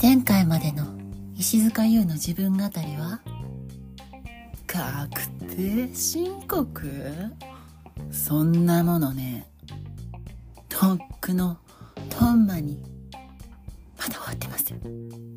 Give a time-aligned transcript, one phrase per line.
[0.00, 0.84] 前回までの
[1.36, 3.20] 石塚優の自分語りは？
[4.66, 6.90] 確定申告？
[8.10, 9.46] そんなものね。
[10.68, 11.58] とっくの
[12.08, 12.82] トンマに。
[13.96, 15.31] まだ終わってません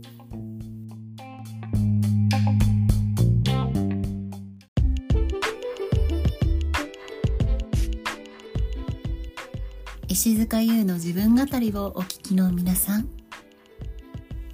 [10.16, 13.10] 石塚優の自分語りをお聞きの皆さん。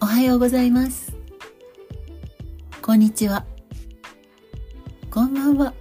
[0.02, 1.16] おはようございます。
[2.82, 3.46] こんにちは。
[5.12, 5.76] こんばんは。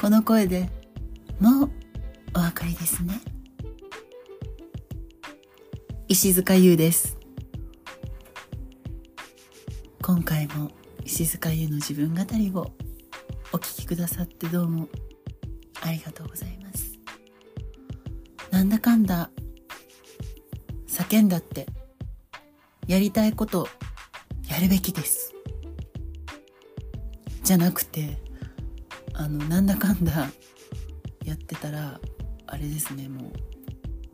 [0.00, 0.70] この声で
[1.38, 1.70] もう
[2.34, 3.20] お分かりですね。
[6.08, 7.18] 石塚優です。
[10.00, 10.70] 今回も
[11.04, 12.72] 石塚優の自分語りを
[13.52, 14.88] お聞きくださってどうも
[15.82, 16.69] ありがとうございます。
[18.50, 19.30] なんだかんだ
[20.86, 21.66] 叫んだって
[22.86, 23.68] やりたいこと
[24.48, 25.32] やるべきです。
[27.42, 28.18] じゃなくて
[29.14, 30.30] あのなんだかんだ
[31.24, 32.00] やってたら
[32.46, 33.32] あれですねも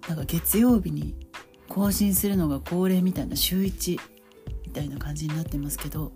[0.07, 1.15] うなんか月曜日に
[1.69, 3.99] 更新するのが恒例みたいな週1
[4.67, 6.13] みたいな感じになってますけど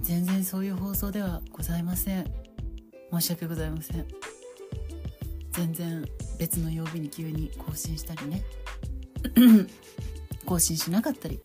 [0.00, 2.26] 全然そういう放送ではございません。
[3.12, 4.06] 申し訳ございません。
[5.52, 6.04] 全然
[6.38, 8.42] 別の曜日に急に更新したりね。
[10.46, 11.40] 更新しなかったり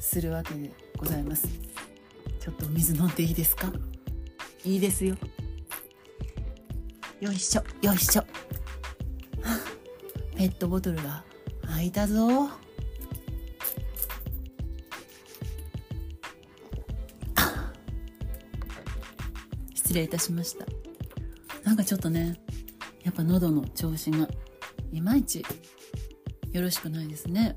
[0.00, 1.46] するわけでございます。
[2.40, 3.72] ちょっとお水飲んでいいですか？
[4.64, 5.16] いいですよ。
[7.20, 8.24] よいしょよいしょ。
[10.36, 11.24] ペットボトルが
[11.66, 12.48] 開いたぞ。
[19.74, 20.66] 失礼いたしました。
[21.64, 22.38] なんかちょっとね
[23.06, 24.28] やっぱ喉の調子が
[24.90, 25.44] いまいち
[26.50, 27.56] よろしくないですね。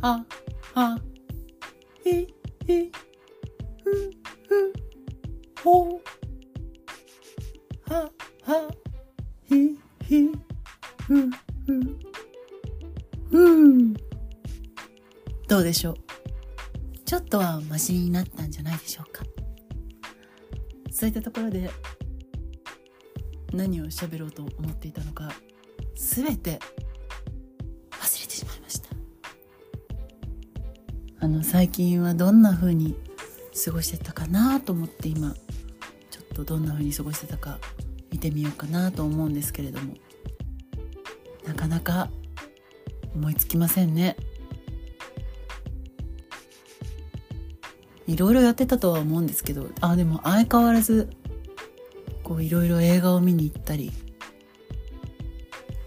[0.00, 0.24] は
[0.72, 0.96] は
[2.04, 2.32] ひ
[2.64, 2.92] ひ
[3.82, 4.10] ふ
[4.46, 4.72] ふ
[5.64, 6.00] ほ
[7.88, 8.08] は
[8.44, 8.70] は
[9.44, 9.76] ひ
[10.06, 10.30] ひ
[11.00, 11.28] ふ
[11.66, 11.80] ふ
[13.28, 13.94] ふ。
[15.48, 15.96] どうでしょう？
[17.04, 19.24] ちょっとはマシになったんじゃないでしょうか。
[20.92, 21.68] そういったところで
[23.52, 25.30] 何を喋ろうと思っていたのか
[25.94, 26.60] 全て
[27.90, 28.88] 忘れてしまいました。
[31.20, 32.96] あの最近はどんな風に
[33.64, 35.34] 過ごしてたかなと思って今
[36.10, 37.58] ちょっとどんな風に過ごしてたか
[38.12, 39.94] 見てみようかなと思うんですけれども
[41.44, 42.08] なかなか
[43.14, 44.16] 思いつきませんね。
[48.06, 51.10] いろいろやってたとは思うんですけどあでも相変わらず
[52.38, 53.92] ういろいろ映画を見に行ったり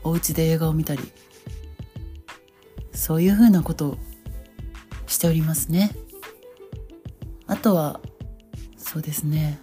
[0.03, 1.01] お家で映画を見たり
[2.91, 3.97] そういうふうなことを
[5.07, 5.91] しておりますね。
[7.47, 7.99] あとは
[8.77, 9.59] そうですね。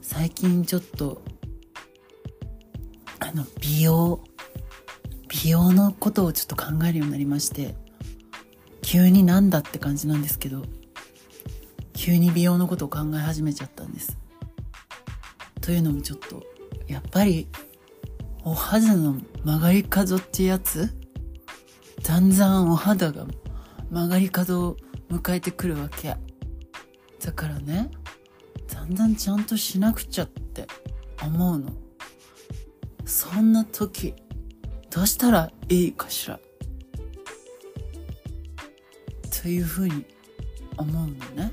[0.00, 1.22] 最近ちょっと
[3.18, 4.20] あの美容
[5.28, 7.74] 美容のことをちょっと考えるようになりまして
[8.82, 10.62] 急になんだって感じなんですけど
[11.92, 14.16] 急に美容のことを考え始めちゃったんです。
[15.66, 16.44] というのもちょっと
[16.86, 17.48] やっぱり
[18.44, 20.96] お肌の曲がり角ってやつ？
[22.04, 23.26] だんだんお肌が
[23.90, 24.76] 曲がり角を
[25.10, 26.14] 迎えてくるわけ。
[27.24, 27.90] だからね
[28.72, 30.68] だんだんちゃんとしなくちゃって
[31.20, 31.72] 思うの。
[33.04, 34.14] そんな時
[34.88, 36.38] どうしたらいいかしら？
[39.42, 40.06] というふうに
[40.76, 41.52] 思うのね。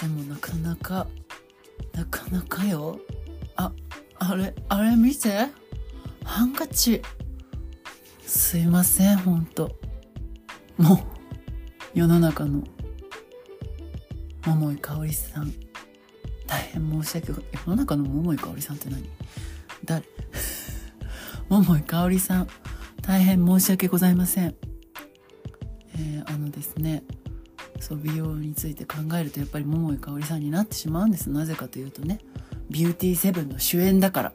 [0.00, 1.06] でもなかなか
[1.92, 2.98] なかなかよ。
[3.56, 3.72] あ
[4.18, 5.48] あれあれ見て。
[6.24, 7.02] ハンカチ。
[8.26, 9.72] すいませんほんと。
[10.78, 12.62] もう世の中の
[14.46, 15.52] 桃井かおりさん。
[16.46, 19.08] 大変申し訳ご世の中の桃井かおりさんって何？
[19.84, 20.04] 誰？
[21.48, 22.48] 桃井かおりさん。
[23.02, 24.54] 大変申し訳ございません。
[25.94, 27.02] えー、あのですね。
[27.82, 31.30] そう美容について考えるとやっぱり桃井かおりさんになってしまうんです。
[31.30, 32.20] なぜかというとね。
[32.70, 34.32] ビューティーセブンの主演だから。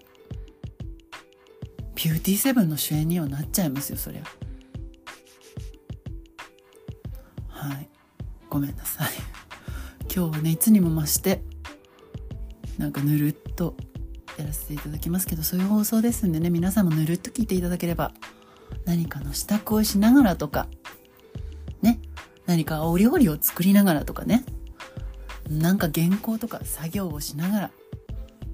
[1.96, 4.24] ビューティーセブンの主演にはなっちゃいますよそりゃ。
[7.48, 7.90] はい。
[8.50, 9.08] ごめんなさい。
[10.14, 11.44] 今日はねいつにも増して
[12.78, 13.76] なんかぬるっと
[14.38, 18.14] やらせていただきますけどそういう放送ですんでね皆さんもぬるっと聞いていただければ
[18.86, 20.68] 何かの支度をしながらとか
[22.48, 24.44] 何かお料理を作りながらとかね。
[25.50, 27.72] なんか原稿とか作業をしながら。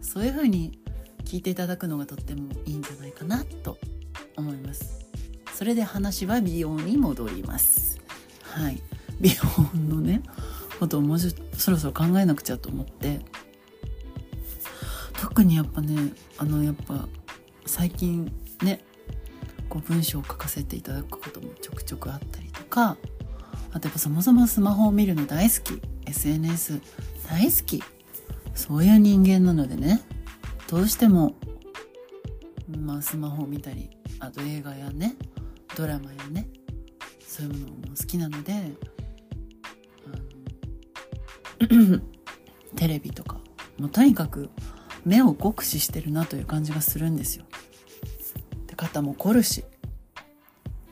[0.01, 0.79] そういう風に
[1.25, 3.77] 聞いていただくのがとってもいいんじゃないかなと
[4.35, 5.05] 思います。
[5.53, 7.99] それで話は美容に戻ります。
[8.43, 8.81] はい。
[9.21, 10.21] 美容のね
[10.79, 13.21] ことをもうそろそろ考えなくちゃと思って。
[15.21, 17.07] 特にやっぱねあのやっぱ
[17.65, 18.31] 最近
[18.61, 18.83] ね
[19.69, 22.97] こう文章を書かせていただくこともちょくちょくあったりとか。
[23.73, 25.81] あとやっぱそもそもスマホを見るの大好き。
[26.07, 26.79] SNS
[27.29, 27.83] 大好き。
[28.53, 30.01] そういう人間なのでね。
[30.67, 31.35] どうしても
[32.79, 33.89] まあスマホを見たり
[34.19, 35.15] あと映画やね
[35.75, 36.47] ドラマやね
[37.19, 38.53] そういうものも好きなので
[41.67, 41.99] あの
[42.75, 43.37] テレビとか
[43.77, 44.49] もうとにかく
[45.05, 47.45] 目を酷使してるなという感じがするんですよ。
[48.67, 49.63] で肩も凝るし。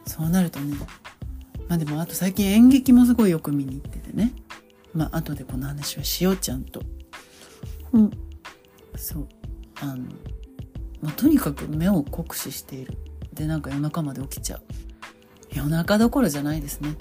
[0.06, 0.76] そうなるとね
[1.72, 4.34] まあでもあと最近演劇もすごいよく見に行っててね。
[4.94, 6.82] まあ後でこの話はしようちゃんと。
[7.94, 8.12] うん、
[8.98, 9.28] そう。
[9.80, 10.04] あの、
[11.02, 12.98] まあ、とにかく目を酷使している。
[13.32, 14.62] でなんか夜中まで起きちゃう。
[15.56, 16.98] 夜中どころじゃないですね。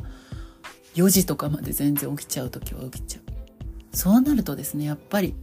[0.94, 3.96] 4時とかまで全然起きちゃう時は起きちゃう。
[3.96, 5.34] そうなるとですねやっぱり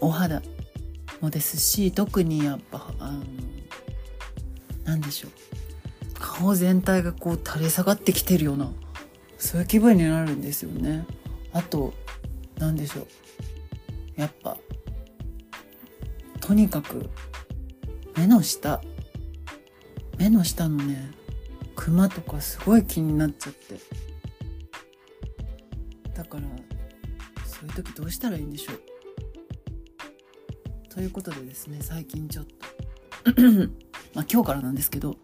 [0.00, 0.40] お肌
[1.20, 3.22] もですし特にやっぱあの
[4.86, 5.65] 何でしょう
[6.18, 8.70] 顔全体がこう垂れ下がってきてるような
[9.38, 11.06] そういう気分になるんですよね。
[11.52, 11.94] あと
[12.58, 13.06] 何でしょう。
[14.20, 14.56] やっぱ
[16.40, 17.10] とにかく
[18.16, 18.80] 目の下。
[20.18, 21.10] 目の下のね
[21.74, 23.78] クマとかすごい気になっちゃって。
[26.14, 26.44] だから
[27.44, 28.80] そういう時どうしたらいいんでしょう。
[30.88, 33.42] ということでですね最近ちょっと
[34.14, 35.18] まあ今日からなんですけど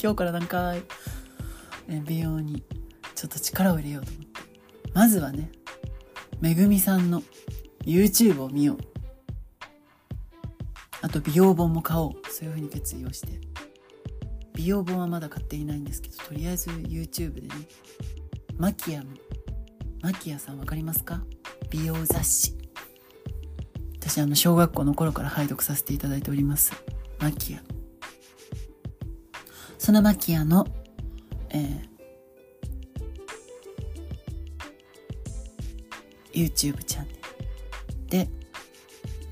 [0.00, 0.82] 今日から何回
[1.88, 2.62] 美容に
[3.16, 4.28] ちょっと力を入れようと思って。
[4.94, 5.50] まずはね
[6.40, 7.22] めぐみさんの
[7.84, 8.78] YouTube を見よう。
[11.00, 12.12] あと美容本も買おう。
[12.30, 13.40] そういうふうに決意をして。
[14.54, 17.48] 美容本はまだ買っていないんですけどとりあえず YouTube でね
[18.56, 19.06] マキアの
[20.00, 21.22] マキアさん分かりますか？
[21.70, 22.56] 美容雑誌。
[24.00, 26.72] 私あの小学校の頃から拝読させていただいております。
[27.18, 27.62] マキア
[29.88, 30.66] そのマキアの、
[31.48, 38.28] えー、YouTube チャンネルで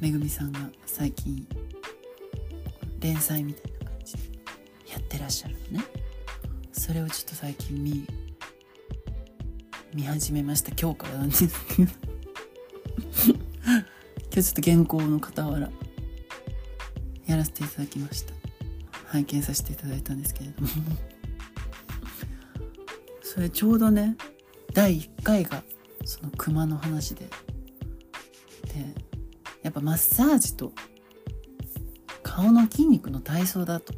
[0.01, 1.47] めぐみさんが最近
[3.01, 4.21] 連載みたいな感じで
[4.91, 5.85] やってらっしゃるのね。
[6.73, 8.07] それをちょっと最近見
[9.93, 10.73] 見始めました。
[10.73, 11.93] 今日からなんですけど。
[11.93, 13.83] 今
[14.31, 15.71] 日ちょっと原稿の傍ら
[17.27, 18.36] やらせていただきました。
[19.17, 20.69] 拝見させていただいたんですけれども。
[23.23, 24.17] それちょうどね
[24.73, 25.63] 第1回が
[26.05, 27.25] その熊の話で。
[27.25, 27.31] で
[29.63, 30.73] やっぱマッサージと
[32.23, 33.95] 顔の筋肉の体操だと。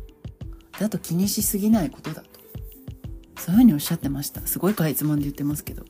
[0.79, 2.29] だと気にしすぎないことだと。
[3.37, 4.47] そういうふうにおっしゃってました。
[4.47, 5.85] すごいかいつまんで言ってますけど。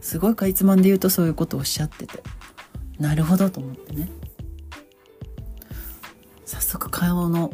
[0.00, 2.22] すごいかいつまんで言うとそういうことをおっしゃってて。
[2.98, 4.10] なるほどと思ってね。
[6.46, 7.50] 早速顔の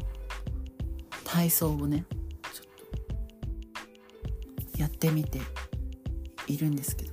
[1.41, 2.05] 体操をね
[2.53, 2.67] ちょっ
[4.73, 5.41] とやってみて
[6.47, 7.13] いるんですけど。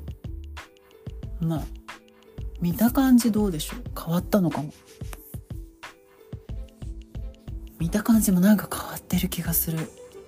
[1.40, 1.64] まあ
[2.60, 3.84] 見た感じどうでしょう？
[3.98, 4.74] 変わったのかも。
[7.80, 9.78] 見た感じもなんか変わってる気がする。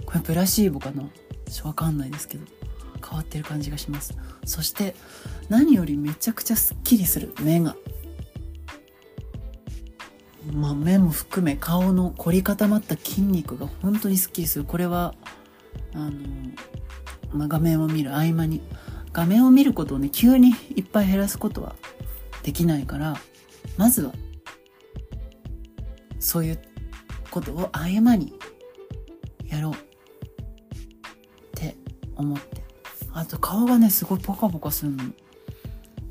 [0.05, 1.03] これプラシーボかな？
[1.51, 2.45] ちょわかんないですけど。
[3.05, 4.15] 変わってる感じがします。
[4.45, 4.95] そして
[5.49, 7.75] 何よりめちゃくちゃすっきりする目が。
[10.59, 14.65] まあ、目も含め顔の凝り固まった筋肉が本当にすっきりする。
[14.65, 15.15] これは
[15.93, 16.11] あの、
[17.31, 18.61] まあ、画面を見る合間に。
[19.11, 21.75] 画面を見ることをね急にいっぱい減らすことは
[22.43, 23.17] できないから
[23.75, 24.13] まずは
[26.19, 26.61] そういう
[27.31, 28.33] ことを合間に
[29.47, 29.75] やろうっ
[31.55, 31.75] て
[32.15, 32.61] 思って。
[33.13, 35.03] あと顔がねすごいポカポカするの。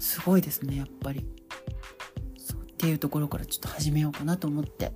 [0.01, 1.25] すごいですねやっぱり。
[2.79, 4.93] っていうところからちょっと始めようかなと思って。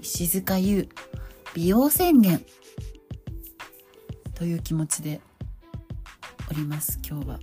[0.00, 0.88] 石塚優
[1.54, 2.44] 美容宣言。
[4.34, 5.20] という気持ちで
[6.50, 7.38] おります今日は。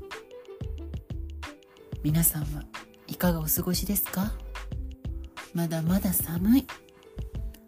[2.03, 2.63] 皆さんは
[3.07, 4.33] いかがお過ごしですか？
[5.53, 6.67] まだまだ寒い。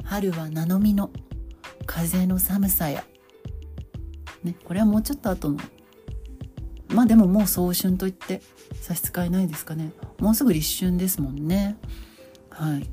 [0.03, 1.10] 春は名の実の。
[1.86, 3.06] 風の寒さや。
[4.44, 5.58] ねこれはもうちょっと後の。
[6.89, 8.41] まあでももう早春といって
[8.82, 9.94] 差し支えないですかね。
[10.19, 11.77] もうすぐ立春ですもんね。
[12.50, 12.89] はい。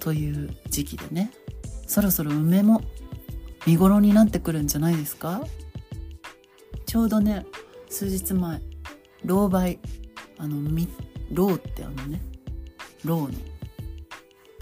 [0.00, 1.32] という時期でね。
[1.86, 2.82] そろそろ梅も
[3.66, 5.46] 見頃になってくるんじゃないですか？
[6.84, 7.46] ちょうどね
[7.88, 8.60] 数日前
[9.24, 9.78] 老梅
[10.38, 10.88] あのみ
[11.32, 12.20] ろうってあのね
[13.04, 13.30] ろうの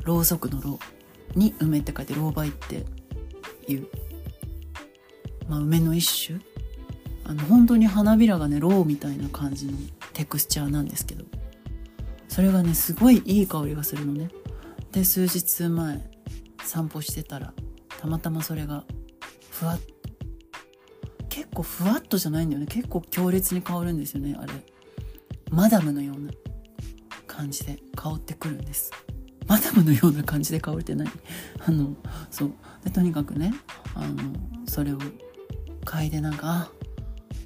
[0.05, 0.79] ろうそくのろ
[1.35, 2.85] うに梅って書いてろうばいって
[3.67, 3.89] いう、
[5.49, 6.41] まあ、梅の一種。
[7.27, 9.73] あの本当に花びらがねろうみたいな感じの
[10.13, 11.25] テクスチャーなんですけど。
[12.35, 14.29] それがねすごいいい香りがするのね。
[14.91, 16.11] で数日前
[16.65, 17.53] 散歩してたら
[18.01, 18.83] たまたまそれが
[19.53, 19.95] ふわっと
[21.29, 22.67] 結構ふわっとじゃないんだよね。
[22.67, 24.53] 結構強烈に香るんですよねあれ。
[25.53, 26.33] マダムのような
[27.29, 28.91] 感じで香ってくるんです。
[29.47, 31.09] マダムのような感じで香るって何？
[31.65, 31.95] あの
[32.33, 32.53] そう。
[32.83, 33.55] でとにかくね
[33.95, 34.17] あの
[34.67, 34.99] それを
[35.85, 36.69] 嗅いでなんか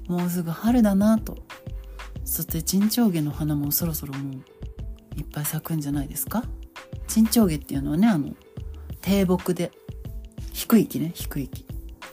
[0.07, 1.37] あもうすぐ春だなと。
[2.25, 4.58] そして沈丁花の花もそろそろもう
[5.19, 6.43] いっぱい咲くんじゃないですか？
[7.07, 8.33] 沈丁花っていうのはねあの
[9.01, 9.71] 低木で
[10.53, 11.65] 低い木ね低い木。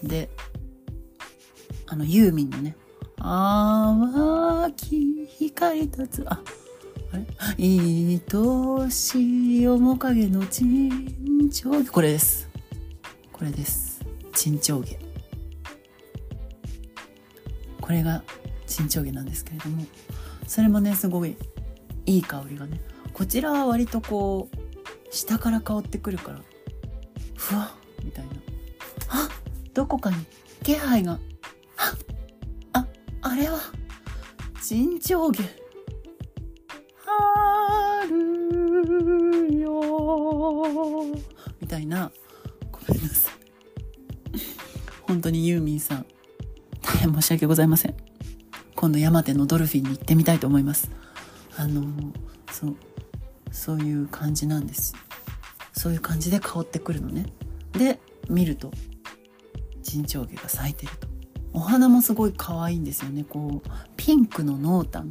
[0.02, 0.28] で
[1.86, 2.76] あのユーミンのね
[3.16, 6.42] 「淡き光立つ」あ
[7.12, 7.26] あれ
[7.58, 12.48] 「愛しい面影の沈丁花」これです。
[13.32, 14.00] これです。
[14.34, 14.96] 沈丁花
[17.80, 18.22] これが
[18.66, 19.84] 沈丁花なんですけれども
[20.46, 21.36] それもねすごい
[22.04, 22.80] いい香りがね
[23.16, 24.56] こちらは割とこう
[25.10, 26.40] 下から香ってくるから
[27.34, 28.32] ふわっみたいな。
[29.08, 29.30] あ
[29.72, 30.16] どこかに
[30.62, 31.18] 気配が。
[31.78, 31.94] あ
[32.74, 32.86] あ
[33.22, 33.58] あれは
[34.60, 35.48] 沈丁花
[38.02, 39.80] 春よ。
[41.58, 42.12] みたいな。
[42.70, 43.34] ごめんなさい。
[45.00, 46.06] 本当にユーミンさん。
[46.82, 47.96] 大変申し訳ございません。
[48.74, 50.90] 今度山手のドルフィンに行ってみたいと思います。
[51.56, 51.82] あの
[52.52, 52.76] そう。
[53.56, 54.94] そういう感じなんです。
[55.72, 57.26] そういう感じで香ってくるのね。
[57.72, 57.98] で
[58.28, 58.70] 見ると
[59.82, 61.08] 沈丁花が咲いてると。
[61.54, 63.24] お花もすごい可愛いんですよね。
[63.24, 65.10] こうピンクの濃淡。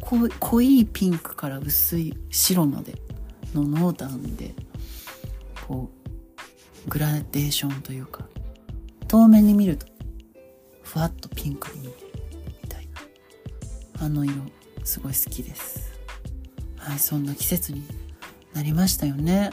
[0.00, 2.94] 濃いピンクから薄い白まで
[3.54, 4.54] の濃淡で
[5.66, 5.90] こ
[6.86, 8.26] うグラデーションというか
[9.08, 9.86] 遠目に見ると
[10.82, 11.96] ふわっとピンクに見える
[12.62, 12.88] みたい
[13.98, 14.04] な。
[14.06, 14.34] あの色
[14.84, 15.93] すごい好きです。
[16.84, 17.82] はいそんな季節に
[18.52, 19.50] なりましたよね。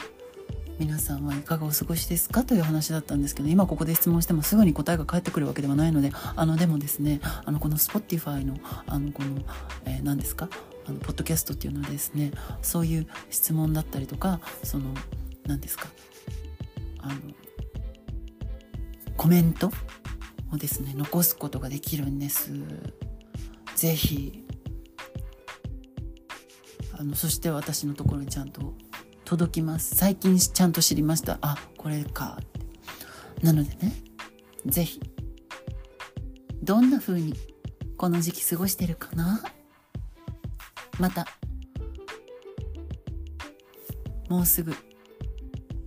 [0.78, 9.42] 皆さんはいかがお過ごしですかという話だったんですけど今ここで質問してもすぐに答えが返ってくるわけではないのであのでもですねあのこの Spotify のあのこの、
[9.84, 10.48] えー、何ですか
[10.86, 14.92] あのポッドキャストっていうのはですねそういう質問だったりとかその
[15.46, 15.86] 何ですか
[16.98, 17.14] あの
[19.16, 19.70] コメント
[20.52, 22.50] をですね残すことができるんです。
[23.76, 24.41] ぜひ
[27.02, 28.74] あのそして私のところにちゃんと
[29.24, 29.96] 届きます。
[29.96, 31.36] 最近ちゃんと知りました。
[31.42, 32.38] あこれか。
[33.42, 33.92] なのでね
[34.66, 35.00] ぜひ
[36.62, 37.34] どんな風に
[37.96, 39.42] この時期過ごしてるかな？
[41.00, 41.26] また
[44.28, 44.72] もうすぐ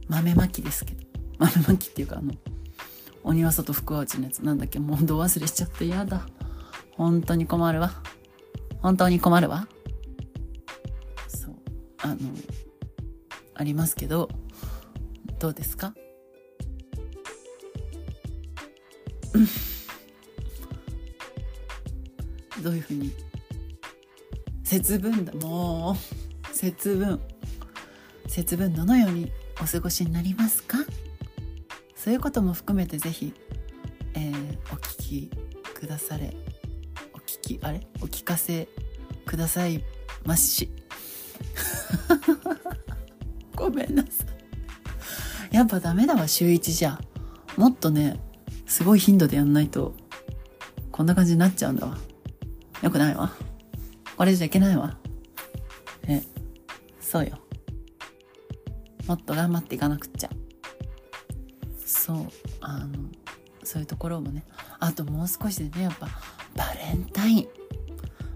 [0.10, 1.06] 豆まきですけど。
[1.40, 2.34] 豆まきっていうかあの
[3.24, 4.80] 鬼は外福は内のやつなんだっけ？
[4.80, 5.88] もうど忘れしちゃって。
[5.88, 6.28] やだ。
[6.98, 7.94] 本当に困るわ。
[8.82, 9.70] 本当に困るわ。
[12.22, 12.30] の
[13.54, 14.30] ありますけど
[15.40, 15.94] どうですか？
[22.64, 23.12] どういうふうに？
[24.64, 25.34] 節分だ。
[25.34, 25.98] も
[26.52, 27.20] う節分。
[28.28, 29.32] 節分どのように
[29.62, 30.78] お過ごしになりますか？
[31.96, 33.34] そういうことも含めてぜひ、
[34.14, 34.98] えー、お聞
[35.30, 35.32] き
[35.74, 36.36] くだされ。
[37.14, 37.82] お聞きあれ？
[38.02, 38.68] お聞かせ
[39.26, 39.84] ください
[40.24, 40.70] まし。
[43.66, 44.10] ごめんなさ
[45.52, 45.56] い。
[45.56, 47.00] やっぱダメだわ週1じゃ
[47.58, 48.20] もっとね
[48.68, 49.96] すごい頻度でやんないと
[50.92, 51.98] こんな感じになっちゃうんだわ。
[52.84, 53.34] よくないわ。
[54.18, 54.98] これじゃいけないわ。
[56.08, 56.22] え
[57.00, 57.40] そうよ。
[59.08, 60.30] もっと頑張っていかなくっちゃ。
[61.84, 62.18] そう
[62.62, 63.10] あの
[63.64, 64.46] そういうところもね。
[64.80, 66.08] あともう少しでねやっぱ
[66.56, 67.48] バレンタイン。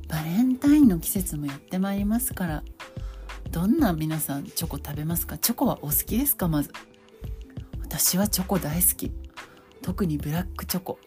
[0.07, 2.63] バレンタインの季節もやってまいりますから。
[3.51, 5.37] どんな皆さんチョコ食べますか？
[5.37, 6.47] チョコはお好きですか？
[6.47, 6.71] まず。
[7.81, 9.11] 私はチョコ大好き。
[9.81, 10.99] 特にブラックチョコ。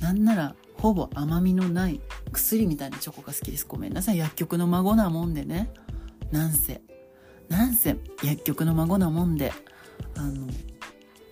[0.00, 2.00] なんならほぼ甘みのない
[2.32, 3.64] 薬みたいなチョコが好きです。
[3.66, 4.18] ごめんなさい。
[4.18, 5.70] 薬局の孫なもんでね。
[6.32, 6.82] なんせ。
[7.48, 7.96] なんせ。
[8.24, 9.52] 薬局の孫なもんで。
[10.16, 10.48] あの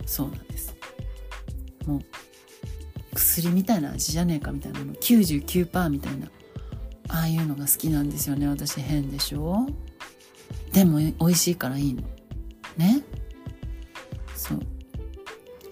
[0.05, 0.75] そうなんです。
[1.85, 2.01] もう
[3.13, 4.79] 薬みたいな味じゃねえかみたいな。
[4.79, 6.27] の99%みたいな。
[7.09, 8.47] ああいうのが好きなんですよね。
[8.47, 9.67] 私変でしょ？
[10.77, 12.03] でも美味しいからいいの。
[12.77, 13.01] ね？
[14.35, 14.59] そう。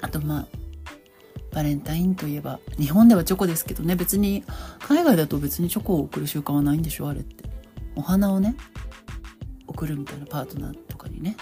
[0.02, 0.48] あとまあ
[1.54, 3.96] バレンタインといえば日本ではチョコですけどね。
[3.96, 4.44] 別に
[4.80, 7.08] 海外だと別にチョコを送る習慣はないんでしょ？
[7.08, 7.46] あれって。
[7.96, 8.56] お花をね
[9.68, 11.38] 送るみたいなパートナーとかにね。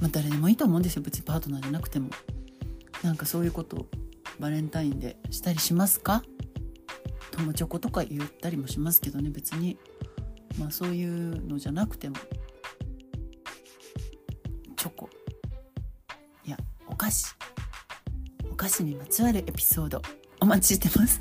[0.00, 1.02] まあ誰でもいいと思うんですよ。
[1.02, 2.10] 別にパートナーじゃなくても。
[3.04, 3.86] なんかそういうこと
[4.40, 6.24] バレンタインでしたりしますか？
[7.30, 9.30] 友チョコとか言ったりもしますけどね。
[9.30, 9.78] 別に
[10.58, 12.16] まあそういうのじゃなくても。
[17.06, 17.36] 菓子。
[18.50, 20.02] お菓子にまつわるエピソード。
[20.40, 21.20] お待ちしてます。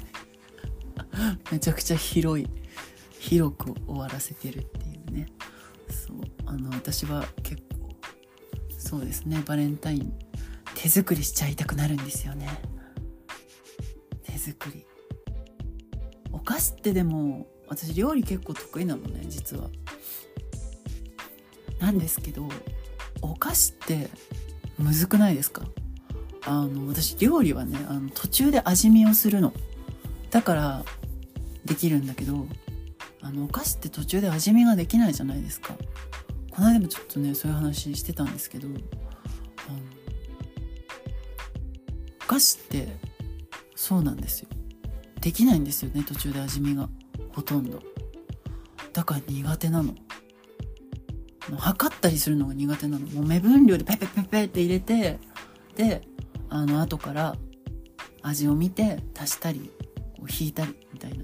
[1.52, 2.48] めちゃくちゃ広い。
[3.20, 5.28] 広く終わらせてるっていうね。
[5.90, 6.22] そう。
[6.48, 7.96] あの私は結構
[8.80, 9.44] そうですね。
[9.46, 10.18] バレンタイン
[10.74, 12.50] 手作りしちゃいたくなるんですよね。
[14.24, 14.88] 手作り。
[16.32, 19.70] お菓子ってでも私料理結構得意なのね実は。
[21.80, 22.50] なんですけど
[23.22, 24.10] お菓子って
[24.78, 25.64] むずくないですか？
[26.46, 29.54] あの私料理はねあの途中で味見をするの。
[30.32, 30.86] だから
[31.64, 32.46] できるんだけど
[33.22, 35.76] あのお菓子って途中で味見ができないじゃないですか。
[36.52, 38.78] この間もちょっとねそういう話してたんですけどあの
[42.24, 42.88] お菓子って
[43.76, 44.50] そうなんですよ。
[45.22, 46.88] できないんですよね途中で味見が。
[47.34, 47.82] ほとんど。
[48.94, 49.96] だから苦手なの。
[51.60, 53.08] 測ったりするのが苦手なの。
[53.08, 55.20] もう目分量でペペペペって入れて
[55.76, 56.02] で
[56.50, 57.36] あの後から
[58.22, 59.72] 味を見て足したり
[60.18, 61.24] こう引いたりみたいな。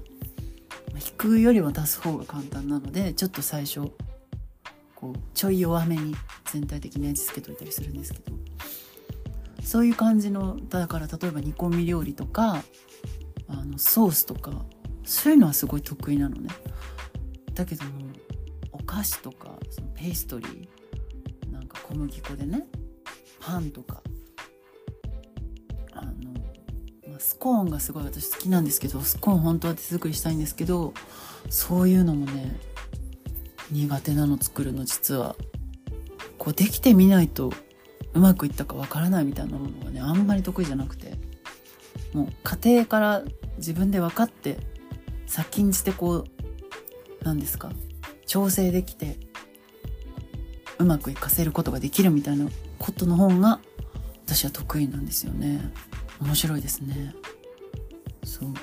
[0.94, 3.90] 引くよりは足す方が簡単なのでちょっと最初
[4.94, 6.14] こうちょい弱めに
[6.52, 8.42] 全体的に味付けといたりするんですけど。
[9.62, 12.62] そういう感じのだから例えば煮込み料理とか
[13.48, 14.52] あのソースとか
[15.04, 16.50] そういうのはすごい得意なのね。
[17.54, 17.90] だけども
[18.72, 22.66] お菓子とかそのペーストリーなんか小麦粉でね
[23.40, 24.02] パンとか。
[25.92, 26.12] あの、
[27.08, 30.94] まあ、スコーンがすごい私好きなんですけどスコーン本当は手作りしたいんですけど
[31.50, 32.56] そういうのもね
[33.70, 35.36] 苦手なの作るの実は。
[36.38, 37.52] こうできてみないと
[38.14, 41.16] うまくいったかわからないみたいなものがねあんまり得意じゃなくて。
[42.12, 43.22] もう家庭から
[43.56, 44.58] 自分で分かって
[45.26, 46.24] 先んじてこう
[47.24, 47.70] 何ですか
[48.32, 49.18] 調整できて
[50.78, 53.60] うまくいかせることができるみたいなことの方が
[54.24, 55.60] 私は得意なんですよね。
[56.18, 57.14] 面白いですね。
[58.24, 58.54] そう。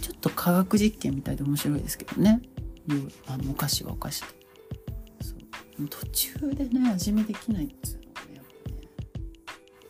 [0.00, 2.40] ちょっと科学実験みたいで面白いですけどね。
[3.26, 4.26] あのお菓子はお菓子で。
[5.20, 5.34] そ
[5.84, 5.88] う。
[5.90, 8.76] 途中でね味見できないっつうのがやっぱね。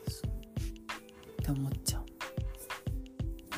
[0.09, 0.31] そう。
[1.40, 2.03] って思っちゃう。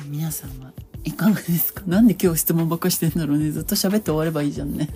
[0.05, 0.71] 皆さんは
[1.03, 1.81] いかがですか？
[1.87, 3.49] なんで今日質問ばっかしてんだろうね。
[3.49, 4.89] ずっと喋って終わればいいじゃんね。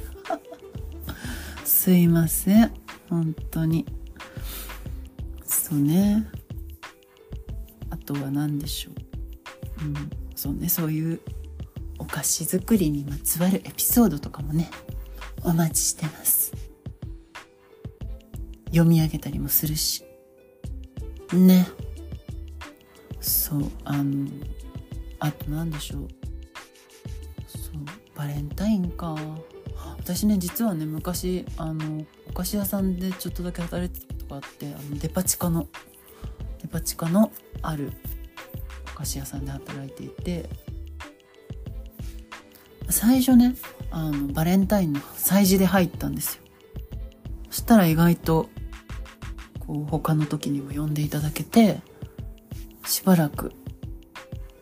[1.90, 2.72] すいません。
[3.10, 3.84] 本当に。
[5.44, 6.24] そうね。
[7.90, 9.86] あとは何でしょう。
[9.86, 9.96] うん。
[10.36, 10.70] そうね。
[10.70, 11.20] そういう
[11.98, 14.70] お菓子作りにまつわるエピソードとかもね
[15.44, 16.54] お待ちしてます。
[18.66, 20.06] 読み上げたりもするし。
[21.34, 21.68] ね。
[23.20, 24.28] そうあの
[25.18, 26.08] あと何でしょう。
[27.48, 27.74] そう
[28.16, 29.16] バレンタインか。
[30.10, 35.68] 私ね実はね昔あのお菓子屋さんでちょっとだけ働いてたとがあってあのデパ地下の
[36.64, 37.94] デパ地下のある
[38.96, 40.50] お菓子屋さんで働いていて
[42.90, 43.56] 最初ね
[43.92, 46.44] あのバレンタインの催事で入ったんですよ。
[47.52, 48.50] そしたら意外と
[49.60, 51.82] こう他の時にも呼んでいただけて
[52.84, 53.52] しばらく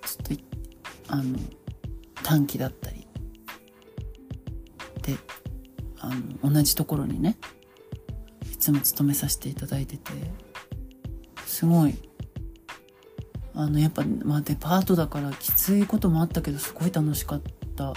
[0.05, 0.43] ちょっと
[1.07, 1.39] あの
[2.21, 3.07] 短期だったり
[5.07, 5.15] で
[5.99, 6.11] あ
[6.43, 7.37] の同じところにね
[8.51, 10.11] いつも勤めさせていただいてて
[11.45, 11.95] すごい
[13.53, 17.41] あのやっぱ、まあ、デパートだからきついこともあったけどすごい楽しかっ
[17.75, 17.93] た。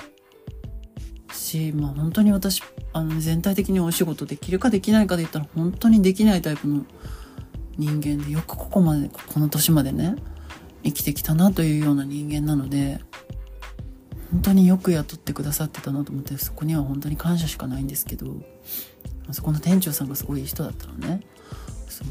[1.51, 6.85] し、まあ、本当に私あの全体的にお仕事できるかできないかで言ったら本当にできないタイプの
[7.77, 10.17] 人間でよくここまでこの年までね
[10.85, 13.01] 生きてきたなというような人間なので
[14.33, 18.27] 本当によく雇ってくださってたなと思ってそこには本当に感謝しかないんですけど
[19.33, 21.21] そこの店長さんがすごいいい人だったのね。
[21.89, 22.09] そう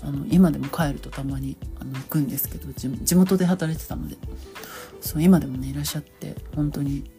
[0.00, 4.16] あの今でも帰るとたまにあの行くんですけど地元で働いてたので。
[5.00, 7.10] そう今でもねいらっしゃって本当に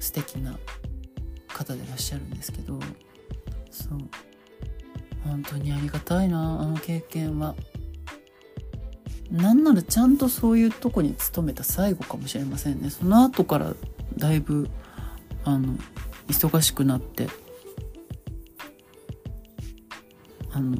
[0.00, 0.58] 素敵な
[1.48, 2.78] 方でいらっしゃるんですけど
[3.70, 3.98] そう
[5.24, 7.54] 本当にありがたいなあの経験は。
[9.30, 12.90] なんならちゃんとそういうとこに勤めた最後かもしれませんね。
[12.90, 13.74] その後から
[14.16, 14.68] だいぶ
[15.44, 15.76] あの
[16.28, 17.28] 忙しくなって
[20.52, 20.76] あの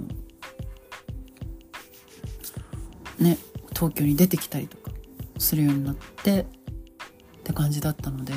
[3.18, 3.38] ね
[3.74, 4.90] 東京に出てきたりとか
[5.38, 6.46] するようになってっ
[7.44, 8.32] て感じだったので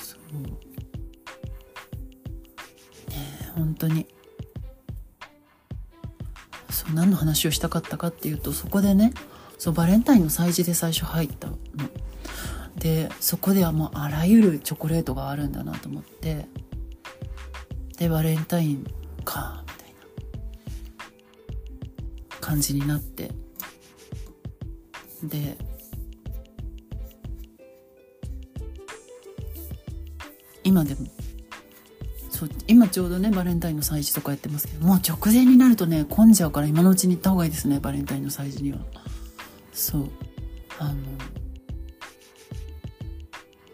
[0.00, 0.42] そう。
[3.10, 4.06] ね本当に。
[6.94, 9.12] 何の話をしたかったかっていうとそこでね
[9.58, 11.58] そうバレンタインの催事で最初入ったの。
[12.76, 16.46] でそこではもうあらゆるチョコレートがあるんだなと思って
[17.96, 18.86] でバレンタイン
[19.24, 19.94] かみたい
[22.30, 23.32] な感じになって
[25.24, 25.58] で
[30.62, 31.06] 今でも
[32.38, 38.78] そう今ちょうどねバレンタインの催事とかやってますけどもう直前になるとね混んじゃうから今のうちに行った方がいいですねバレンタインの催事には。
[39.72, 40.08] そう。
[40.78, 40.94] あの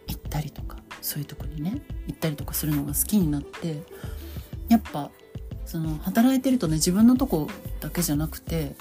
[0.07, 3.83] 行ったりとかそういうとこにね行ったりとかするのが好きになって
[4.71, 5.11] やっぱ
[5.67, 7.49] その働いてるとね自分のとこ
[7.81, 8.77] だけじゃなくて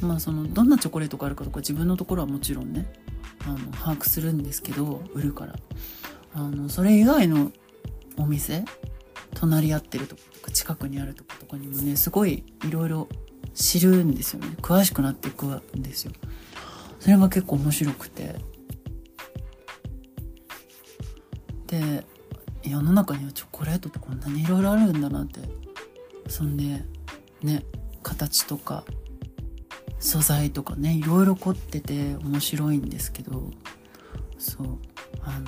[0.00, 2.92] まあそのどんなチョコレートがあるかとか自分のところはもちろんね
[3.46, 5.54] あの把握するんですけど売るから。
[6.34, 7.52] あのそれ以外の
[8.16, 8.64] お店
[9.34, 13.08] 隣り合ってるとことか近くにあるとことかにもねすごいいろいろ
[13.54, 14.56] 知るんですよね。
[14.60, 16.12] 詳しくなっていくんですよ。
[16.98, 18.36] それが結構面白くて。
[21.66, 22.04] で
[22.64, 25.40] 世の中にはチョコレートってこんなにいろいろあるんだなって。
[26.28, 26.84] そんで
[27.42, 27.64] ね
[28.02, 28.84] 形とか
[29.98, 33.50] 素材とかねいろいろ凝ってて面白いんですけど
[34.38, 34.78] そう
[35.22, 35.46] あの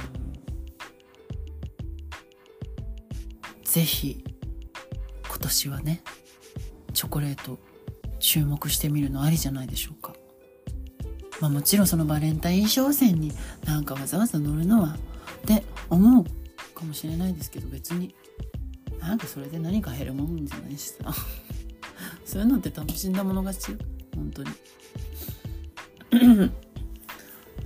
[3.73, 4.23] ぜひ
[5.27, 6.03] 今年はね
[6.93, 7.59] チョコレート
[8.19, 10.13] 注目してみるのありじゃないでしょうか。
[11.41, 13.33] まあもちろんそのバレンタイン商戦に
[13.65, 16.25] なんかわざわざ乗るのはって思う
[16.75, 18.15] かもしれないですけど別に
[19.01, 20.97] なんかそれで何か減るもんじゃないしさ。
[22.27, 23.79] そういうのって楽しんだもの勝ちよ。
[24.15, 24.51] 本当に。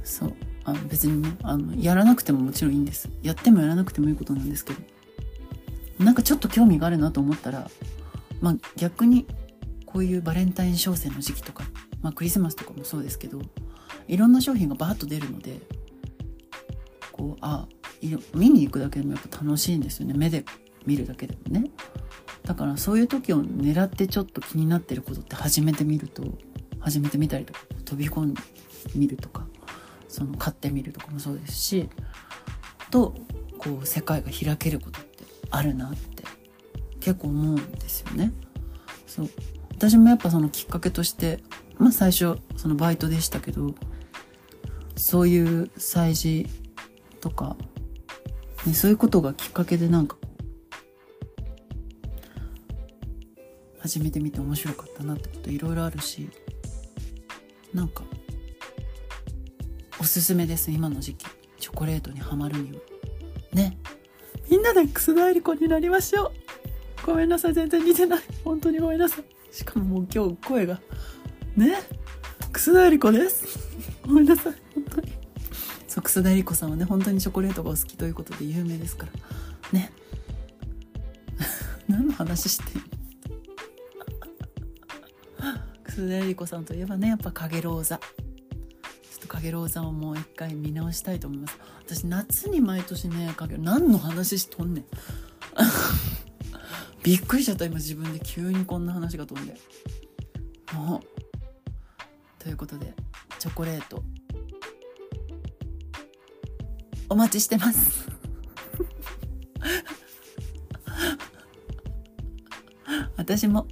[0.05, 0.33] そう。
[0.63, 3.09] あの別にねあのやらなくてももちろんいいんです。
[3.25, 4.96] やってもやらなくてもいいことなんですけど。
[5.99, 7.71] なんかちょっと興味があるなと思ったら、
[8.41, 9.27] まあ逆に
[9.87, 11.65] こういうバレンタイン商戦の時期とか、
[12.03, 13.41] まあクリスマスとかもそうですけど、
[14.09, 15.61] いろんな商品がバーッと出るので、
[17.13, 17.67] こう、あ、
[18.35, 20.15] 見に行くだけでもやっぱ楽しいんですよね。
[20.15, 20.45] 目で
[20.85, 21.71] 見るだけでもね。
[22.45, 26.23] だからそういう時を狙ってちょっと気になってることって始めてみると、
[26.79, 28.43] 始めてみたりとか、飛び込んで
[28.95, 29.47] みるとか、
[30.09, 31.89] その買ってみるとかもそうですし、
[32.91, 33.15] と、
[33.59, 35.01] こう世界が開けること
[35.51, 36.25] あるなって
[37.01, 38.33] 結構思うんですよね。
[39.07, 39.31] そう。
[39.71, 41.41] 私もやっぱそのきっかけとして
[41.79, 43.75] まあ最初そのバイトでしたけど
[44.97, 46.47] そういう催事
[47.21, 47.57] とか、
[48.67, 50.17] ね、そういうことがきっかけでなんか
[53.81, 56.31] 始めてみて面白かったなってこといろいろあるし
[57.75, 58.03] なんか
[60.01, 61.27] おすすめです今の時期。
[61.59, 62.79] チョコレートにはまるには。
[63.53, 63.79] ね。
[64.51, 66.33] みんなで楠田絵理子になりましょう。
[67.07, 68.21] ごめんなさい、全然似てない。
[68.45, 69.25] 本当にごめんなさい。
[69.55, 70.81] しかももう今日声が、
[71.57, 71.79] ね、
[72.53, 73.59] 楠田絵理子です。
[74.07, 75.13] ごめんなさい、本当に。
[75.89, 79.13] そう、楠田絵理子さんはね、本当にチョコレートがお好きということで有名ですから。
[79.73, 79.93] ね？
[81.89, 82.83] 何の話してんの？
[85.85, 88.01] 楠田絵理子さんといえばね、やっぱ影ローザ。
[89.27, 94.85] 影ローザをもう一回見直したいと思います私夏に毎年ね影何の話しとんねん。
[97.03, 99.57] びっくりしちゃった今自分で急にこんな話が飛んで。
[100.75, 101.01] もう。
[102.43, 102.93] ということで
[103.39, 104.03] チョコレート。
[107.09, 108.07] お待ちしてます。
[113.17, 113.69] 私も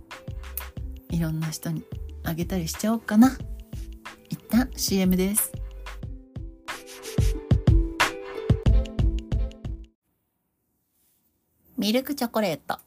[1.11, 1.85] いろんな人に
[2.23, 3.37] あげたりしちゃおうかな。
[4.55, 5.64] 旦 CM です。
[11.85, 12.79] ミルクチョコレート。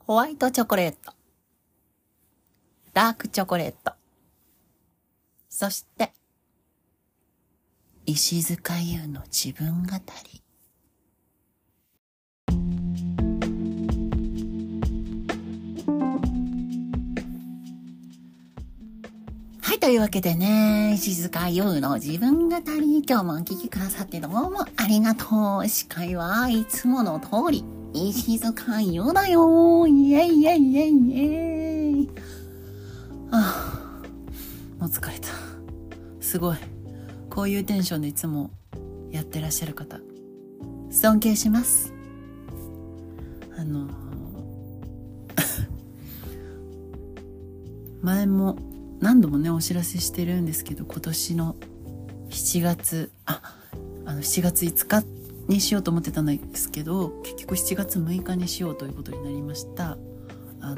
[0.00, 1.12] ホワイトチョコレート。
[2.92, 3.92] ダークチョコレート。
[5.48, 6.12] そして
[8.04, 9.90] 石塚優の自分語
[10.32, 10.42] り。
[19.80, 25.68] というわけでね、静か優の自分語り、今日もお聞きくださってどうもありがとう。
[25.68, 27.64] 司会はいつもの通り、
[27.94, 32.10] 石塚優だよイェイイェイイェイイェイ
[33.30, 34.02] あ
[34.78, 35.28] あ、もう疲れた。
[36.20, 36.58] すごい。
[37.30, 38.50] こういうテンションでいつも
[39.10, 39.98] やってらっしゃる方、
[40.90, 41.94] 尊敬します。
[43.56, 43.88] あの
[48.02, 48.58] 前も
[49.00, 51.56] 何度もねお知らせしてるんですけど今年の
[52.28, 53.56] 7月あ
[54.04, 55.04] あの7月5日
[55.48, 59.98] にしようと思ってたんですけど結局7月6日にしようということになりました。
[60.60, 60.76] あの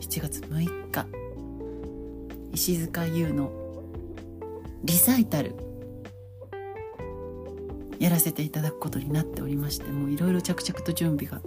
[0.00, 1.06] 1月6日。
[2.52, 3.50] 石塚優の
[4.84, 5.56] リサイタル。
[7.98, 11.40] やらせていただくことになっておりましてもういろいろ着々と準備が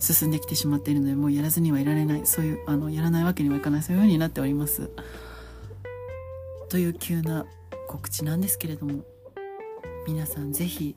[0.00, 4.90] 進んできてしまっているのでもうやらずにはいられないそういうあのやらないわけにはいかないそういうふうになっております。
[6.68, 7.46] という急な
[7.88, 9.04] 告知なんですけれども
[10.06, 10.96] 皆さんぜひ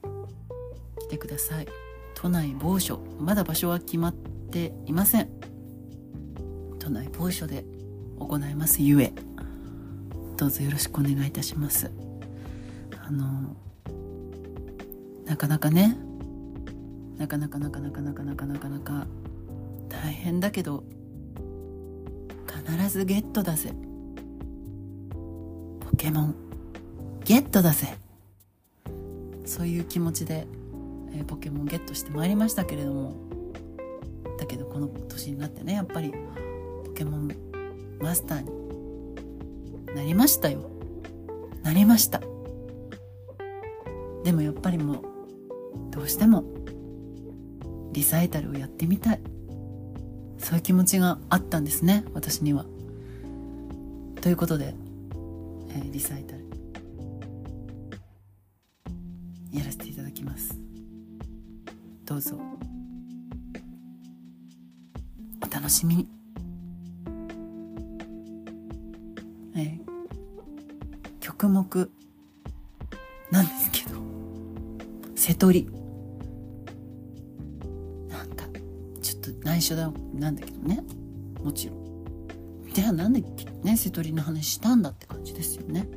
[1.00, 1.68] 来てください。
[2.16, 5.30] 都内某所まだ場所は決まっていません。
[6.80, 7.66] 都内某所で
[8.20, 9.14] 行いますゆえ。
[10.38, 11.92] どうぞよろしくお願いいたします。
[13.06, 13.56] あの
[15.26, 15.98] なかなかね
[17.18, 19.08] なかなかなかなかなかなかなかなか
[19.90, 20.84] 大変だけど
[22.48, 23.74] 必ずゲットだぜ。
[25.80, 26.36] ポケモン。
[27.26, 27.98] ゲットだぜ。
[29.46, 30.48] そういう気持ちで、
[31.14, 33.16] えー、ポケモンゲットしてまいりましたけれども。
[34.40, 36.14] だけどこの年になってねやっぱり
[36.86, 37.32] ポケモン
[38.00, 40.70] マスターになりましたよ。
[41.64, 42.22] なりました。
[44.24, 45.02] でもやっぱりもう
[45.92, 46.44] どうしても
[47.94, 49.20] リサイタルをやってみたい。
[50.40, 52.66] そういう気持ちがあったんですね私には。
[54.22, 54.74] ということで、
[55.70, 56.44] えー、リサイタル。
[59.52, 60.60] やらせていただきます。
[62.04, 62.38] どうぞ。
[65.42, 66.08] お楽しみに、
[69.56, 69.80] えー、
[71.20, 71.90] 曲目
[73.32, 74.02] なんですけど。
[75.16, 75.83] 瀬戸り。
[79.64, 80.84] 緒だなんだけどね。
[81.44, 81.84] もちろん。
[82.74, 83.24] じゃあなんで
[83.64, 85.88] ね瀬戸りの話したんだって感じですよね。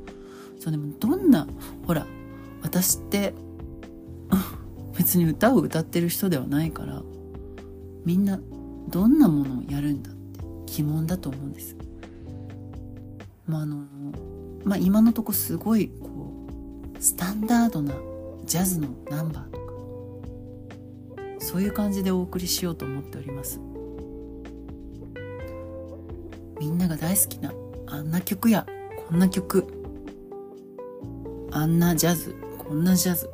[0.58, 1.46] そうでもどんな
[1.86, 2.06] ほら
[2.62, 3.34] 私って
[4.96, 7.02] 別に歌を歌ってる人ではないから
[8.04, 8.40] みんな
[8.88, 11.76] どんなものをやるんだって疑問だと思うんです。
[13.46, 13.84] まああの
[14.64, 16.46] まあ今のとこすごいこ
[16.98, 17.94] うスタンダードな
[18.44, 19.55] ジャズのナンバー
[21.46, 23.60] そういう感じでお送りしようと思っております。
[26.58, 27.52] みんなが大好きな
[27.86, 28.66] あんな曲や
[29.08, 29.64] こんな曲。
[31.52, 33.30] あんなジャズこんなジャズ。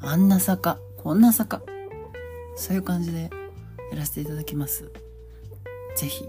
[0.00, 1.60] あんな坂こんな坂。
[2.56, 3.28] そういう感じで
[3.92, 4.90] やらせていただきます。
[5.96, 6.24] ぜひ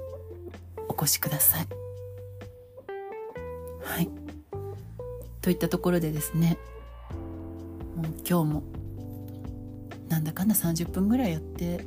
[0.90, 1.68] お越しください。
[3.84, 4.10] はい。
[5.40, 6.58] といったところでですね
[7.96, 8.64] もう今日も
[10.10, 11.86] なんだかんだ30分ぐらいやって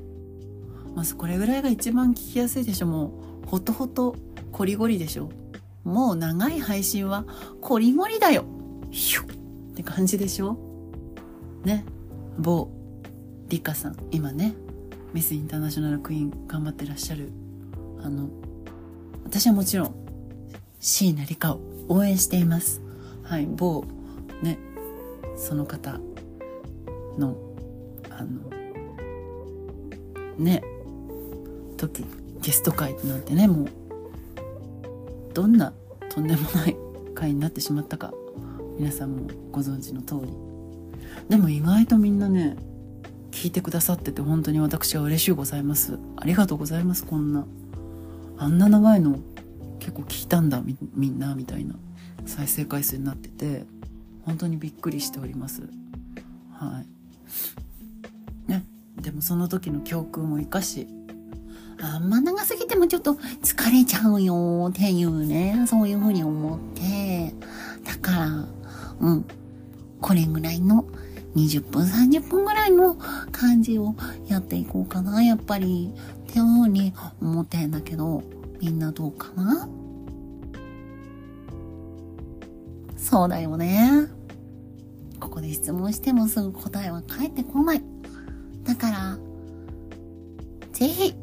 [0.94, 2.87] まずこれぐらいが一番聞きやすいでしょ。
[2.87, 3.12] も
[3.44, 4.16] うほとほと
[4.52, 5.30] こりごりでしょ。
[5.85, 7.24] もう長い配信は
[7.61, 8.44] こりごりだよ。
[8.90, 10.59] ひゅって感じでしょ。
[11.64, 11.85] ね。
[12.38, 12.70] 某
[13.48, 13.96] リカさん。
[14.11, 14.54] 今ね
[15.12, 17.30] ミスインターナショナルクイーン頑張ってらっしゃる。
[18.02, 18.28] あの
[19.24, 19.94] 私はもちろん
[20.80, 22.83] 椎名リカを応援しています。
[23.22, 23.85] はい某
[24.42, 24.59] ね
[25.37, 26.00] その方
[27.16, 27.37] の
[28.20, 28.28] あの
[30.38, 30.62] ね
[31.76, 32.04] 時
[32.42, 33.68] ゲスト会なんてねもう
[35.33, 35.72] どんな
[36.11, 36.76] とんでもない
[37.14, 38.12] 会になってしまったか
[38.78, 40.33] 皆さんもご存知の通り。
[41.28, 42.56] でも意外とみんなね
[43.30, 45.98] 聞いてくださってて本当に私は嬉しゅうございます。
[46.16, 47.46] ありがとうございますこんな。
[48.37, 49.18] あんな長いの
[49.78, 50.62] 結構聞いたんだ
[50.94, 51.74] みんなみたいな
[52.26, 53.64] 再生回数になってて
[54.24, 55.62] 本当にびっくりしております。
[56.52, 56.87] はい。
[59.11, 60.87] でもその時の教訓を生かし
[61.83, 67.35] あんま長すぎてもちょっと疲れちゃうよっていうねそういうふうに思って
[67.85, 68.46] だから
[69.01, 69.25] うん
[70.01, 70.85] これぐらいの
[71.35, 72.94] 20分30分ぐらいの
[73.33, 73.96] 感じを
[74.29, 75.92] やっていこうかなやっぱり
[76.29, 78.23] っていうふうに思ってんだけど
[78.61, 79.68] みんなどうかな？
[82.96, 84.07] そうだよね。
[85.18, 87.83] ここで質問してもすぐ答えは返ってこない。
[88.81, 89.19] から
[90.73, 91.14] ぜひ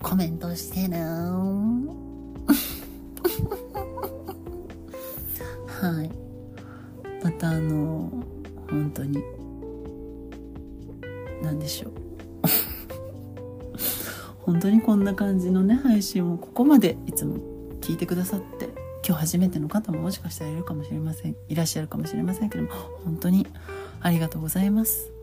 [0.00, 1.02] コメントしてね。
[5.68, 6.10] はい。
[7.22, 8.10] またあの
[8.70, 9.22] 本当に
[11.42, 11.92] 何でしょう。
[14.40, 17.36] 本当にこんな感じのね配信をここまでいつも
[17.82, 18.70] 聞いてくださって
[19.06, 21.36] 今日初めての方ももしかしたらいるかもしれません。
[21.48, 22.70] いらっしゃるかもしれませんけども
[23.04, 23.46] 本当に
[24.00, 25.17] ありがとうございます。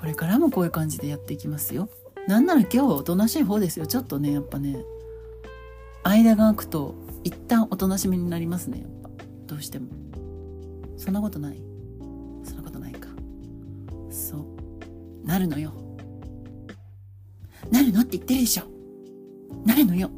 [0.00, 1.90] これからもこういう感じでやっていきますよ。
[2.26, 3.86] なんなら今日はおとなしい方ですよ。
[3.86, 4.76] ちょっとねやっぱね。
[6.02, 8.80] 間が空くと一旦おとなしめになりますね。
[8.80, 9.10] やっぱ
[9.46, 9.88] どうしても。
[10.96, 11.62] そんなことない。
[12.44, 13.08] そんなことないか。
[14.10, 15.26] そう。
[15.26, 15.74] なるのよ。
[17.70, 18.62] なるのって言ってるでしょ。
[19.66, 20.10] なるのよ。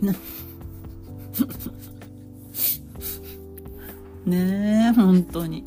[0.00, 0.12] な
[4.24, 5.64] ねえ本当に。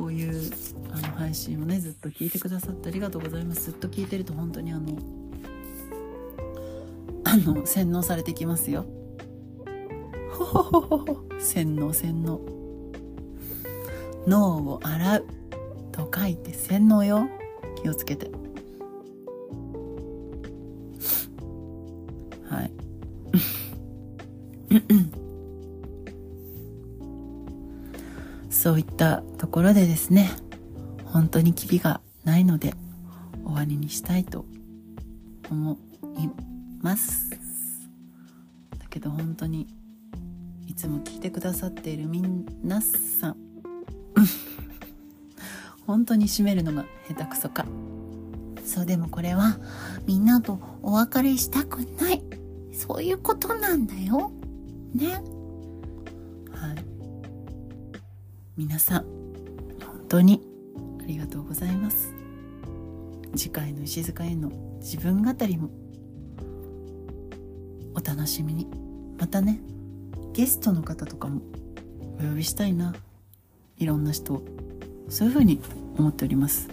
[0.00, 0.50] こういう
[0.94, 3.64] あの配信をねずっと聞いてくださってありがとうございます。
[3.66, 4.96] ずっと聞いてると本当にあの
[7.24, 8.86] あの洗脳されてきますよ。
[10.30, 12.40] ほほほほほ洗脳洗脳。
[14.26, 15.26] 脳を洗う。
[15.92, 17.28] と書いて洗脳よ。
[17.82, 18.30] 気をつけて。
[22.48, 22.72] はい。
[28.60, 30.28] そういったところでですね
[31.06, 32.74] 本当にキリがないので
[33.42, 34.44] 終わりにしたいと
[35.50, 35.78] 思
[36.18, 36.28] い
[36.82, 37.30] ます。
[37.30, 39.66] だけど本当に
[40.66, 43.36] いつも聞いてくださっている皆さん
[45.86, 47.64] 本当に締めるのが下手くそか。
[48.62, 49.58] そうでもこれは
[50.06, 52.22] みんなとお別れしたくない。
[52.74, 54.30] そういうことなんだよ。
[54.92, 55.39] ね。
[58.60, 59.04] 皆さん
[59.86, 60.42] 本当に
[61.02, 62.12] ありがとうございます。
[63.34, 65.70] 次回の石塚への自分語りも
[67.94, 68.68] お楽しみに。
[69.18, 69.62] またね
[70.34, 71.40] ゲストの方とかも
[72.18, 72.94] お呼びしたいな。
[73.78, 74.42] いろんな人を
[75.08, 75.62] そういうふうに
[75.96, 76.68] 思っております。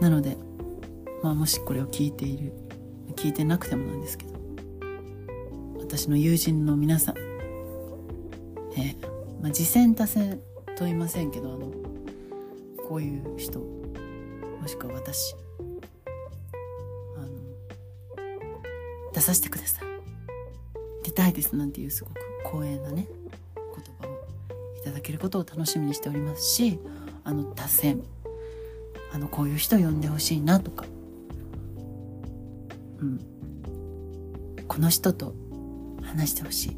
[0.00, 0.36] なので
[1.20, 2.52] まあもしこれを聞いている
[3.16, 4.34] 聞いてなくてもなんですけど
[5.80, 7.16] 私の友人の皆さん
[8.76, 10.40] えーまあ、次戦多戦
[10.76, 11.72] と言いませんけどあの
[12.86, 15.34] こういう人もしくは私
[17.16, 17.28] あの
[19.12, 19.84] 出させてください
[21.02, 23.08] 出たいですなんていうすごく光栄なね
[23.54, 24.12] 言葉を
[24.78, 24.90] いた。
[24.90, 26.78] だけることを楽しみにしておりますし
[27.24, 28.02] あの多選
[29.12, 30.84] あのこういう人呼んでほしいなとか。
[32.98, 33.20] うん。
[34.68, 35.34] この人と
[36.02, 36.76] 話してほしい。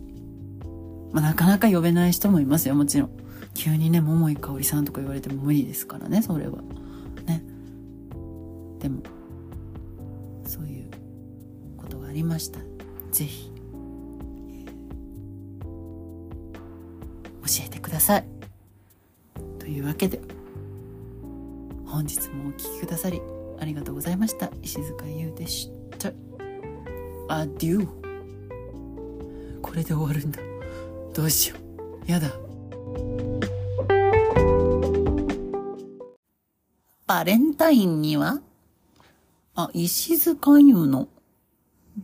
[1.13, 3.28] まあ、なかなか呼べない人もいますよもちろん。
[3.59, 6.63] 急にね桃井かおりさんとか言われても無理ですからねそれは。
[7.27, 7.43] ね。
[8.79, 9.03] でも
[10.47, 10.87] そういう
[11.77, 12.61] ことがありました。
[13.11, 13.51] ぜひ
[17.43, 18.25] 教えてください。
[19.59, 20.21] というわけで
[21.85, 23.21] 本日もお聴きくださり
[23.59, 24.53] ありがとうございました。
[24.63, 25.69] 石塚優でし
[25.99, 26.13] た。
[27.29, 27.89] アデュー
[29.63, 30.39] これで終わるんだ。
[31.13, 31.57] どうしよ
[32.07, 32.11] う。
[32.11, 32.48] やだ。
[37.19, 38.39] バレンタインには
[39.57, 41.09] あ、石塚優の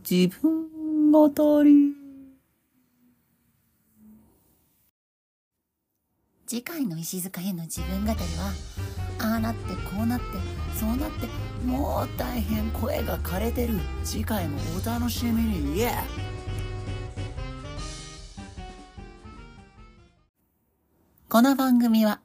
[0.09, 1.93] 自分語り。
[6.45, 8.51] 次回の石塚への自分語りは
[9.19, 10.25] ああなってこうなって
[10.77, 11.27] そうなって
[11.65, 13.79] もう大変声が枯れてる。
[14.03, 15.77] 次回もお楽しみに。
[15.77, 15.93] イエー
[21.29, 22.19] この番組は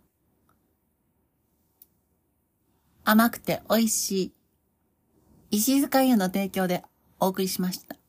[3.12, 4.32] 甘くて美味しい
[5.50, 6.84] 石塚優の提供で
[7.18, 7.99] お送りしました。